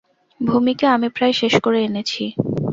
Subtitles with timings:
[0.39, 2.23] ভূমিকা আমি প্রায় শেষ করে এনেছি।